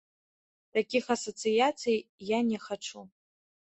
Такіх 0.77 1.05
асацыяцый 1.17 1.97
я 2.37 2.45
не 2.53 2.67
хачу. 2.69 3.09